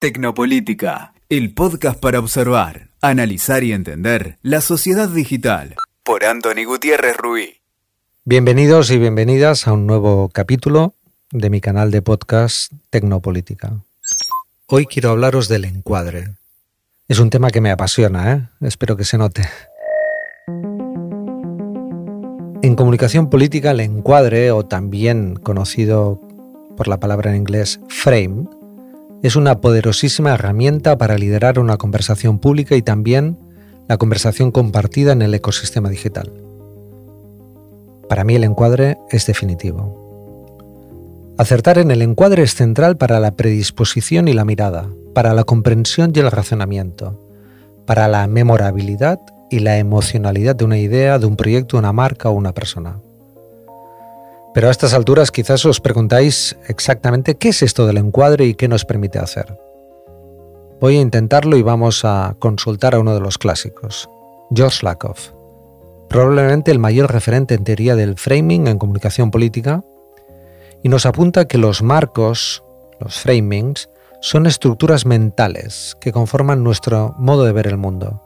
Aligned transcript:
Tecnopolítica, 0.00 1.12
el 1.28 1.52
podcast 1.52 2.00
para 2.00 2.20
observar, 2.20 2.88
analizar 3.02 3.64
y 3.64 3.72
entender 3.74 4.38
la 4.40 4.62
sociedad 4.62 5.10
digital. 5.10 5.74
Por 6.02 6.24
Anthony 6.24 6.64
Gutiérrez 6.66 7.18
Ruiz. 7.18 7.60
Bienvenidos 8.24 8.90
y 8.90 8.98
bienvenidas 8.98 9.66
a 9.66 9.74
un 9.74 9.86
nuevo 9.86 10.30
capítulo 10.30 10.94
de 11.32 11.50
mi 11.50 11.60
canal 11.60 11.90
de 11.90 12.00
podcast 12.00 12.72
Tecnopolítica. 12.88 13.82
Hoy 14.68 14.86
quiero 14.86 15.10
hablaros 15.10 15.48
del 15.48 15.66
encuadre. 15.66 16.30
Es 17.06 17.18
un 17.18 17.28
tema 17.28 17.50
que 17.50 17.60
me 17.60 17.70
apasiona, 17.70 18.32
¿eh? 18.32 18.66
espero 18.66 18.96
que 18.96 19.04
se 19.04 19.18
note. 19.18 19.42
En 22.62 22.74
comunicación 22.74 23.28
política, 23.28 23.72
el 23.72 23.80
encuadre, 23.80 24.50
o 24.50 24.64
también 24.64 25.34
conocido 25.34 26.22
por 26.74 26.88
la 26.88 26.98
palabra 26.98 27.32
en 27.32 27.36
inglés 27.36 27.80
frame, 27.90 28.46
es 29.22 29.36
una 29.36 29.60
poderosísima 29.60 30.34
herramienta 30.34 30.96
para 30.96 31.18
liderar 31.18 31.58
una 31.58 31.76
conversación 31.76 32.38
pública 32.38 32.76
y 32.76 32.82
también 32.82 33.36
la 33.88 33.98
conversación 33.98 34.50
compartida 34.50 35.12
en 35.12 35.22
el 35.22 35.34
ecosistema 35.34 35.90
digital. 35.90 36.32
Para 38.08 38.24
mí 38.24 38.34
el 38.34 38.44
encuadre 38.44 38.98
es 39.10 39.26
definitivo. 39.26 39.98
Acertar 41.38 41.78
en 41.78 41.90
el 41.90 42.02
encuadre 42.02 42.42
es 42.42 42.54
central 42.54 42.96
para 42.96 43.20
la 43.20 43.32
predisposición 43.32 44.28
y 44.28 44.32
la 44.32 44.44
mirada, 44.44 44.88
para 45.14 45.34
la 45.34 45.44
comprensión 45.44 46.12
y 46.14 46.20
el 46.20 46.30
razonamiento, 46.30 47.20
para 47.86 48.08
la 48.08 48.26
memorabilidad 48.26 49.20
y 49.50 49.60
la 49.60 49.78
emocionalidad 49.78 50.54
de 50.54 50.64
una 50.64 50.78
idea, 50.78 51.18
de 51.18 51.26
un 51.26 51.36
proyecto, 51.36 51.78
una 51.78 51.92
marca 51.92 52.28
o 52.28 52.32
una 52.32 52.52
persona. 52.52 53.00
Pero 54.52 54.68
a 54.68 54.70
estas 54.70 54.94
alturas 54.94 55.30
quizás 55.30 55.64
os 55.64 55.80
preguntáis 55.80 56.56
exactamente 56.66 57.36
qué 57.36 57.50
es 57.50 57.62
esto 57.62 57.86
del 57.86 57.98
encuadre 57.98 58.46
y 58.46 58.54
qué 58.54 58.66
nos 58.68 58.84
permite 58.84 59.18
hacer. 59.18 59.56
Voy 60.80 60.96
a 60.96 61.00
intentarlo 61.00 61.56
y 61.56 61.62
vamos 61.62 62.04
a 62.04 62.34
consultar 62.38 62.94
a 62.94 63.00
uno 63.00 63.14
de 63.14 63.20
los 63.20 63.38
clásicos, 63.38 64.08
George 64.54 64.84
Lakoff, 64.84 65.30
probablemente 66.08 66.70
el 66.70 66.78
mayor 66.78 67.12
referente 67.12 67.54
en 67.54 67.64
teoría 67.64 67.94
del 67.94 68.16
framing 68.16 68.66
en 68.66 68.78
comunicación 68.78 69.30
política, 69.30 69.84
y 70.82 70.88
nos 70.88 71.06
apunta 71.06 71.46
que 71.46 71.58
los 71.58 71.82
marcos, 71.82 72.64
los 72.98 73.20
framings, 73.20 73.90
son 74.20 74.46
estructuras 74.46 75.06
mentales 75.06 75.96
que 76.00 76.12
conforman 76.12 76.64
nuestro 76.64 77.14
modo 77.18 77.44
de 77.44 77.52
ver 77.52 77.66
el 77.66 77.76
mundo. 77.76 78.22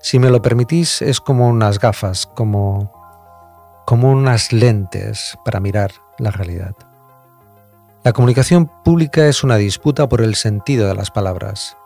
Si 0.00 0.18
me 0.18 0.30
lo 0.30 0.42
permitís, 0.42 1.02
es 1.02 1.20
como 1.20 1.48
unas 1.48 1.78
gafas, 1.78 2.26
como 2.26 2.92
como 3.86 4.10
unas 4.10 4.52
lentes 4.52 5.38
para 5.44 5.60
mirar 5.60 5.92
la 6.18 6.32
realidad. 6.32 6.74
La 8.02 8.12
comunicación 8.12 8.68
pública 8.84 9.28
es 9.28 9.44
una 9.44 9.56
disputa 9.56 10.08
por 10.08 10.22
el 10.22 10.34
sentido 10.34 10.88
de 10.88 10.96
las 10.96 11.12
palabras, 11.12 11.76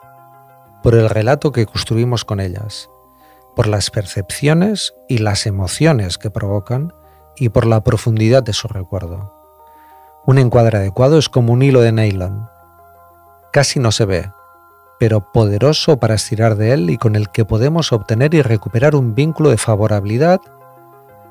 por 0.83 0.95
el 0.95 1.11
relato 1.11 1.53
que 1.53 1.67
construimos 1.67 2.25
con 2.25 2.41
ellas, 2.41 2.89
por 3.55 3.67
las 3.67 3.91
percepciones 3.91 4.95
y 5.09 5.19
las 5.19 5.45
emociones 5.45 6.17
que 6.17 6.31
provocan 6.31 6.95
y 7.37 7.51
por 7.51 7.67
la 7.67 7.85
profundidad 7.85 8.43
de 8.43 8.55
su 8.55 8.67
recuerdo. 8.67 9.35
Un 10.25 10.39
encuadre 10.39 10.79
adecuado 10.79 11.19
es 11.19 11.29
como 11.29 11.53
un 11.53 11.63
hilo 11.63 11.83
de 11.83 11.93
nylon. 11.93 12.49
Casi 13.53 13.79
no 13.79 13.93
se 13.93 14.07
ve, 14.07 14.31
pero 14.99 15.33
poderoso 15.33 15.99
para 15.99 16.15
estirar 16.15 16.57
de 16.57 16.73
él 16.73 16.89
y 16.89 16.97
con 16.97 17.15
el 17.15 17.29
que 17.29 17.45
podemos 17.45 17.93
obtener 17.93 18.33
y 18.33 18.41
recuperar 18.41 18.97
un 18.97 19.15
vínculo 19.15 19.51
de 19.51 19.59
favorabilidad 19.59 20.41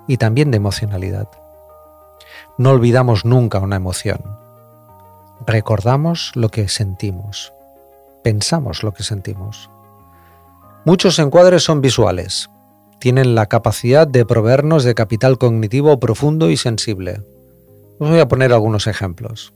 y 0.10 0.18
también 0.18 0.50
de 0.50 0.58
emocionalidad. 0.58 1.30
No 2.58 2.72
olvidamos 2.72 3.26
nunca 3.26 3.60
una 3.60 3.76
emoción. 3.76 4.20
Recordamos 5.46 6.32
lo 6.34 6.50
que 6.50 6.68
sentimos. 6.68 7.54
Pensamos 8.24 8.82
lo 8.82 8.92
que 8.92 9.04
sentimos. 9.04 9.70
Muchos 10.84 11.20
encuadres 11.20 11.64
son 11.64 11.82
visuales. 11.82 12.50
Tienen 13.00 13.36
la 13.36 13.46
capacidad 13.46 14.08
de 14.08 14.26
proveernos 14.26 14.84
de 14.84 14.96
capital 14.96 15.38
cognitivo 15.38 16.00
profundo 16.00 16.50
y 16.50 16.58
sensible. 16.58 17.22
Os 18.00 18.10
voy 18.10 18.20
a 18.20 18.28
poner 18.28 18.52
algunos 18.52 18.88
ejemplos. 18.88 19.54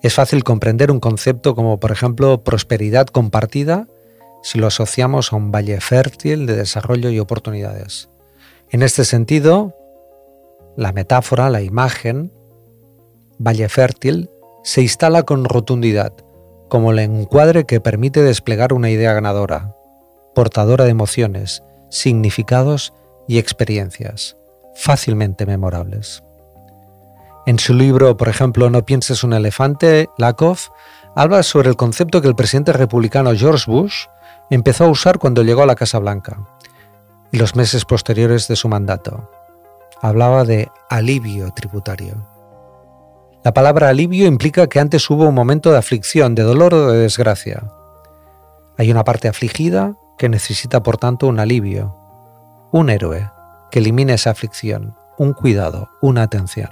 Es 0.00 0.14
fácil 0.14 0.42
comprender 0.42 0.90
un 0.90 1.00
concepto 1.00 1.54
como 1.54 1.78
por 1.78 1.92
ejemplo 1.92 2.42
prosperidad 2.42 3.08
compartida 3.08 3.88
si 4.42 4.58
lo 4.58 4.68
asociamos 4.68 5.34
a 5.34 5.36
un 5.36 5.52
valle 5.52 5.82
fértil 5.82 6.46
de 6.46 6.56
desarrollo 6.56 7.10
y 7.10 7.18
oportunidades. 7.18 8.08
En 8.70 8.82
este 8.82 9.04
sentido, 9.04 9.74
la 10.76 10.92
metáfora, 10.92 11.50
la 11.50 11.62
imagen, 11.62 12.32
Valle 13.38 13.68
Fértil, 13.68 14.28
se 14.64 14.82
instala 14.82 15.22
con 15.22 15.44
rotundidad, 15.44 16.12
como 16.68 16.90
el 16.90 16.98
encuadre 16.98 17.64
que 17.64 17.80
permite 17.80 18.22
desplegar 18.22 18.72
una 18.72 18.90
idea 18.90 19.12
ganadora, 19.12 19.72
portadora 20.34 20.84
de 20.84 20.90
emociones, 20.90 21.62
significados 21.90 22.92
y 23.28 23.38
experiencias, 23.38 24.36
fácilmente 24.74 25.46
memorables. 25.46 26.24
En 27.46 27.60
su 27.60 27.72
libro, 27.72 28.16
por 28.16 28.28
ejemplo, 28.28 28.68
No 28.68 28.84
pienses 28.84 29.22
un 29.22 29.32
elefante, 29.32 30.08
Lakoff 30.18 30.70
habla 31.14 31.44
sobre 31.44 31.68
el 31.68 31.76
concepto 31.76 32.20
que 32.20 32.26
el 32.26 32.34
presidente 32.34 32.72
republicano 32.72 33.32
George 33.32 33.70
Bush 33.70 34.06
empezó 34.50 34.86
a 34.86 34.90
usar 34.90 35.20
cuando 35.20 35.44
llegó 35.44 35.62
a 35.62 35.66
la 35.66 35.76
Casa 35.76 36.00
Blanca 36.00 36.55
y 37.32 37.38
los 37.38 37.56
meses 37.56 37.84
posteriores 37.84 38.48
de 38.48 38.56
su 38.56 38.68
mandato. 38.68 39.30
Hablaba 40.00 40.44
de 40.44 40.70
alivio 40.88 41.52
tributario. 41.52 42.26
La 43.44 43.54
palabra 43.54 43.88
alivio 43.88 44.26
implica 44.26 44.66
que 44.66 44.80
antes 44.80 45.08
hubo 45.08 45.28
un 45.28 45.34
momento 45.34 45.70
de 45.70 45.78
aflicción, 45.78 46.34
de 46.34 46.42
dolor 46.42 46.74
o 46.74 46.90
de 46.90 46.98
desgracia. 46.98 47.62
Hay 48.76 48.90
una 48.90 49.04
parte 49.04 49.28
afligida 49.28 49.94
que 50.18 50.28
necesita 50.28 50.82
por 50.82 50.96
tanto 50.96 51.26
un 51.26 51.38
alivio, 51.38 51.94
un 52.72 52.90
héroe 52.90 53.30
que 53.70 53.78
elimine 53.78 54.14
esa 54.14 54.30
aflicción, 54.30 54.96
un 55.18 55.32
cuidado, 55.32 55.88
una 56.00 56.22
atención. 56.22 56.70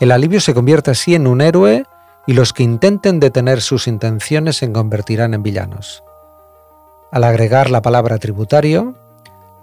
El 0.00 0.12
alivio 0.12 0.40
se 0.40 0.54
convierte 0.54 0.90
así 0.90 1.14
en 1.14 1.26
un 1.26 1.40
héroe 1.40 1.84
y 2.26 2.32
los 2.32 2.52
que 2.52 2.62
intenten 2.62 3.20
detener 3.20 3.60
sus 3.60 3.86
intenciones 3.86 4.56
se 4.56 4.70
convertirán 4.72 5.34
en 5.34 5.42
villanos. 5.42 6.02
Al 7.12 7.24
agregar 7.24 7.70
la 7.70 7.82
palabra 7.82 8.18
tributario, 8.18 8.94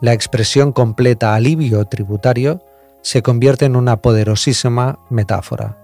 la 0.01 0.13
expresión 0.13 0.71
completa 0.71 1.33
alivio 1.33 1.85
tributario 1.85 2.61
se 3.01 3.21
convierte 3.21 3.65
en 3.65 3.75
una 3.75 3.97
poderosísima 3.97 4.99
metáfora. 5.09 5.77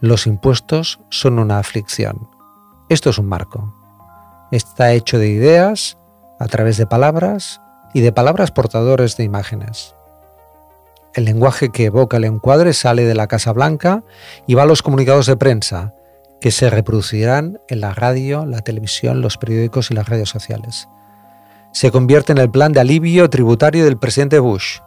Los 0.00 0.26
impuestos 0.26 1.00
son 1.08 1.38
una 1.38 1.58
aflicción. 1.58 2.28
Esto 2.88 3.10
es 3.10 3.18
un 3.18 3.26
marco. 3.26 3.74
Está 4.50 4.92
hecho 4.92 5.18
de 5.18 5.28
ideas, 5.28 5.96
a 6.38 6.46
través 6.46 6.76
de 6.76 6.86
palabras 6.86 7.60
y 7.94 8.00
de 8.00 8.12
palabras 8.12 8.50
portadores 8.50 9.16
de 9.16 9.24
imágenes. 9.24 9.94
El 11.14 11.24
lenguaje 11.24 11.70
que 11.70 11.86
evoca 11.86 12.18
el 12.18 12.24
encuadre 12.24 12.72
sale 12.74 13.04
de 13.04 13.14
la 13.14 13.26
Casa 13.26 13.52
Blanca 13.52 14.04
y 14.46 14.54
va 14.54 14.62
a 14.62 14.66
los 14.66 14.82
comunicados 14.82 15.26
de 15.26 15.36
prensa, 15.36 15.94
que 16.40 16.50
se 16.50 16.70
reproducirán 16.70 17.60
en 17.68 17.80
la 17.80 17.92
radio, 17.94 18.46
la 18.46 18.60
televisión, 18.60 19.20
los 19.20 19.38
periódicos 19.38 19.90
y 19.90 19.94
las 19.94 20.08
redes 20.08 20.28
sociales. 20.28 20.88
Se 21.78 21.92
convierte 21.92 22.32
en 22.32 22.38
el 22.38 22.50
plan 22.50 22.72
de 22.72 22.80
alivio 22.80 23.30
tributario 23.30 23.84
del 23.84 23.98
presidente 23.98 24.40
Bush. 24.40 24.80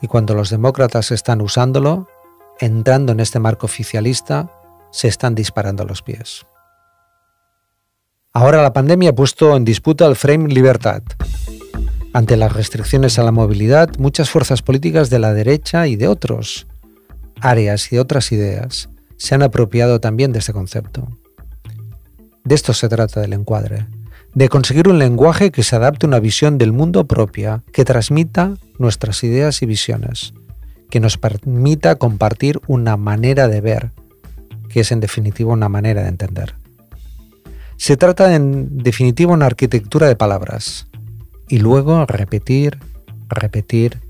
Y 0.00 0.06
cuando 0.06 0.34
los 0.34 0.48
demócratas 0.48 1.10
están 1.10 1.42
usándolo, 1.42 2.08
entrando 2.60 3.12
en 3.12 3.20
este 3.20 3.40
marco 3.40 3.66
oficialista, 3.66 4.48
se 4.90 5.08
están 5.08 5.34
disparando 5.34 5.84
los 5.84 6.00
pies. 6.00 6.46
Ahora 8.32 8.62
la 8.62 8.72
pandemia 8.72 9.10
ha 9.10 9.14
puesto 9.14 9.54
en 9.54 9.66
disputa 9.66 10.06
el 10.06 10.16
frame 10.16 10.48
libertad. 10.48 11.02
Ante 12.14 12.38
las 12.38 12.54
restricciones 12.54 13.18
a 13.18 13.22
la 13.22 13.30
movilidad, 13.30 13.90
muchas 13.98 14.30
fuerzas 14.30 14.62
políticas 14.62 15.10
de 15.10 15.18
la 15.18 15.34
derecha 15.34 15.86
y 15.88 15.96
de 15.96 16.08
otros 16.08 16.66
áreas 17.42 17.92
y 17.92 17.98
otras 17.98 18.32
ideas 18.32 18.88
se 19.18 19.34
han 19.34 19.42
apropiado 19.42 20.00
también 20.00 20.32
de 20.32 20.38
este 20.38 20.54
concepto. 20.54 21.06
De 22.44 22.54
esto 22.54 22.72
se 22.72 22.88
trata 22.88 23.20
del 23.20 23.34
encuadre, 23.34 23.84
de 24.34 24.48
conseguir 24.48 24.88
un 24.88 24.98
lenguaje 24.98 25.50
que 25.50 25.62
se 25.62 25.76
adapte 25.76 26.06
a 26.06 26.08
una 26.08 26.20
visión 26.20 26.58
del 26.58 26.72
mundo 26.72 27.06
propia, 27.06 27.62
que 27.72 27.84
transmita 27.84 28.56
nuestras 28.78 29.22
ideas 29.24 29.62
y 29.62 29.66
visiones, 29.66 30.34
que 30.90 31.00
nos 31.00 31.18
permita 31.18 31.96
compartir 31.96 32.60
una 32.66 32.96
manera 32.96 33.48
de 33.48 33.60
ver, 33.60 33.90
que 34.68 34.80
es 34.80 34.92
en 34.92 35.00
definitiva 35.00 35.52
una 35.52 35.68
manera 35.68 36.02
de 36.02 36.08
entender. 36.08 36.54
Se 37.76 37.96
trata 37.96 38.34
en 38.34 38.78
definitiva 38.78 39.32
una 39.32 39.46
arquitectura 39.46 40.08
de 40.08 40.16
palabras, 40.16 40.86
y 41.48 41.58
luego 41.58 42.06
repetir, 42.06 42.78
repetir 43.28 44.00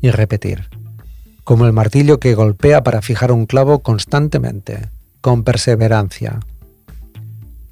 y 0.00 0.10
repetir 0.10 0.68
como 1.44 1.66
el 1.66 1.72
martillo 1.72 2.18
que 2.18 2.34
golpea 2.34 2.82
para 2.82 3.02
fijar 3.02 3.30
un 3.30 3.44
clavo 3.44 3.80
constantemente, 3.80 4.88
con 5.20 5.44
perseverancia. 5.44 6.40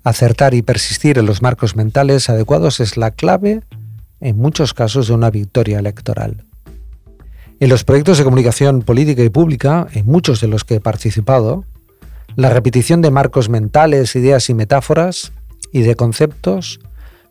Acertar 0.04 0.54
y 0.54 0.62
persistir 0.62 1.18
en 1.18 1.26
los 1.26 1.42
marcos 1.42 1.76
mentales 1.76 2.28
adecuados 2.28 2.80
es 2.80 2.96
la 2.96 3.12
clave, 3.12 3.62
en 4.20 4.36
muchos 4.36 4.74
casos, 4.74 5.08
de 5.08 5.14
una 5.14 5.30
victoria 5.30 5.78
electoral. 5.78 6.44
En 7.60 7.68
los 7.68 7.84
proyectos 7.84 8.18
de 8.18 8.24
comunicación 8.24 8.82
política 8.82 9.22
y 9.22 9.28
pública, 9.28 9.86
en 9.92 10.06
muchos 10.06 10.40
de 10.40 10.48
los 10.48 10.64
que 10.64 10.76
he 10.76 10.80
participado, 10.80 11.64
La 12.34 12.48
repetición 12.48 13.02
de 13.02 13.10
marcos 13.10 13.50
mentales, 13.50 14.16
ideas 14.16 14.48
y 14.48 14.54
metáforas 14.54 15.32
y 15.70 15.82
de 15.82 15.96
conceptos 15.96 16.80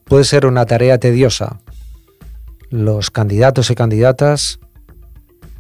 puede 0.06 0.26
ser 0.26 0.46
una 0.46 0.66
tarea 0.68 1.00
tediosa. 1.00 1.60
Los 2.70 3.10
candidatos 3.10 3.72
y 3.72 3.76
candidatas 3.76 4.60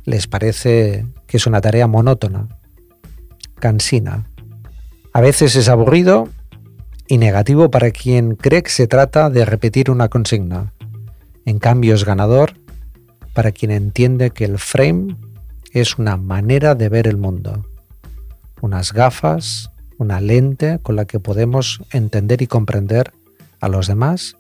les 0.05 0.27
parece 0.27 1.07
que 1.25 1.37
es 1.37 1.47
una 1.47 1.59
tarea 1.59 1.87
monótona, 1.87 2.47
cansina. 3.59 4.25
A 5.11 5.21
veces 5.21 5.55
es 5.55 5.69
aburrido 5.69 6.29
y 7.11 7.17
negativo 7.17 7.69
para 7.69 7.91
quien 7.91 8.35
cree 8.35 8.63
que 8.63 8.69
se 8.69 8.87
trata 8.87 9.29
de 9.29 9.43
repetir 9.43 9.91
una 9.91 10.07
consigna. 10.07 10.71
En 11.43 11.59
cambio 11.59 11.93
es 11.93 12.05
ganador 12.05 12.53
para 13.33 13.51
quien 13.51 13.71
entiende 13.71 14.29
que 14.29 14.45
el 14.45 14.57
frame 14.57 15.17
es 15.73 15.97
una 15.97 16.15
manera 16.15 16.73
de 16.73 16.87
ver 16.87 17.07
el 17.07 17.17
mundo 17.17 17.65
unas 18.61 18.93
gafas, 18.93 19.71
una 19.97 20.21
lente 20.21 20.79
con 20.81 20.95
la 20.95 21.03
que 21.03 21.19
podemos 21.19 21.81
entender 21.91 22.41
y 22.41 22.47
comprender 22.47 23.11
a 23.59 23.67
los 23.67 23.87
demás, 23.87 24.37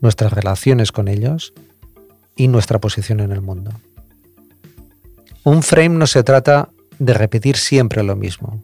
nuestras 0.00 0.32
relaciones 0.32 0.92
con 0.92 1.08
ellos 1.08 1.54
y 2.36 2.46
nuestra 2.46 2.78
posición 2.78 3.18
en 3.18 3.32
el 3.32 3.40
mundo. 3.40 3.72
Un 5.42 5.64
frame 5.64 5.96
no 5.96 6.06
se 6.06 6.22
trata 6.22 6.68
de 7.00 7.14
repetir 7.14 7.56
siempre 7.56 8.04
lo 8.04 8.14
mismo. 8.14 8.62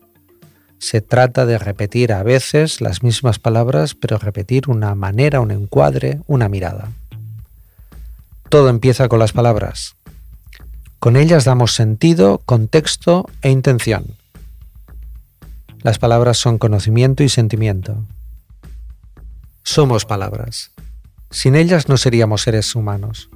Se 0.82 1.00
trata 1.00 1.46
de 1.46 1.58
repetir 1.58 2.12
a 2.12 2.24
veces 2.24 2.80
las 2.80 3.04
mismas 3.04 3.38
palabras, 3.38 3.94
pero 3.94 4.18
repetir 4.18 4.68
una 4.68 4.96
manera, 4.96 5.38
un 5.38 5.52
encuadre, 5.52 6.18
una 6.26 6.48
mirada. 6.48 6.90
Todo 8.48 8.68
empieza 8.68 9.08
con 9.08 9.20
las 9.20 9.30
palabras. 9.30 9.94
Con 10.98 11.16
ellas 11.16 11.44
damos 11.44 11.76
sentido, 11.76 12.42
contexto 12.46 13.30
e 13.42 13.50
intención. 13.50 14.06
Las 15.82 16.00
palabras 16.00 16.38
son 16.38 16.58
conocimiento 16.58 17.22
y 17.22 17.28
sentimiento. 17.28 18.04
Somos 19.62 20.04
palabras. 20.04 20.72
Sin 21.30 21.54
ellas 21.54 21.88
no 21.88 21.96
seríamos 21.96 22.42
seres 22.42 22.74
humanos. 22.74 23.30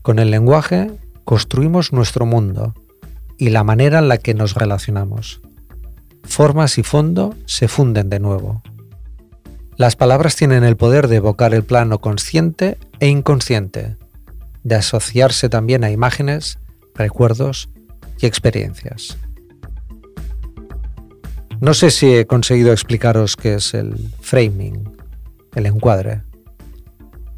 Con 0.00 0.18
el 0.18 0.30
lenguaje 0.30 0.90
construimos 1.24 1.92
nuestro 1.92 2.24
mundo 2.24 2.72
y 3.36 3.50
la 3.50 3.64
manera 3.64 3.98
en 3.98 4.08
la 4.08 4.16
que 4.16 4.32
nos 4.32 4.54
relacionamos. 4.54 5.42
Formas 6.24 6.78
y 6.78 6.82
fondo 6.82 7.34
se 7.46 7.68
funden 7.68 8.10
de 8.10 8.18
nuevo. 8.18 8.62
Las 9.76 9.96
palabras 9.96 10.36
tienen 10.36 10.64
el 10.64 10.76
poder 10.76 11.08
de 11.08 11.16
evocar 11.16 11.54
el 11.54 11.64
plano 11.64 12.00
consciente 12.00 12.78
e 13.00 13.08
inconsciente, 13.08 13.96
de 14.62 14.74
asociarse 14.76 15.48
también 15.48 15.84
a 15.84 15.90
imágenes, 15.90 16.58
recuerdos 16.94 17.68
y 18.20 18.26
experiencias. 18.26 19.16
No 21.60 21.74
sé 21.74 21.90
si 21.90 22.14
he 22.14 22.26
conseguido 22.26 22.72
explicaros 22.72 23.36
qué 23.36 23.54
es 23.54 23.74
el 23.74 24.12
framing, 24.20 24.96
el 25.54 25.66
encuadre, 25.66 26.22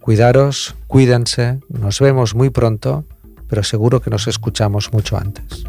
Cuidaros, 0.00 0.76
cuídense, 0.86 1.58
nos 1.68 2.00
vemos 2.00 2.34
muy 2.34 2.50
pronto, 2.50 3.04
pero 3.48 3.64
seguro 3.64 4.00
que 4.00 4.10
nos 4.10 4.28
escuchamos 4.28 4.92
mucho 4.92 5.18
antes. 5.18 5.64